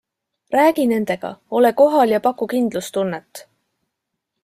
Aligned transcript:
Räägi 0.55 0.85
nendega, 0.91 1.31
ole 1.59 1.73
kohal 1.83 2.09
ja 2.09 2.19
paku 2.29 2.47
kindlustunnet. 2.57 3.47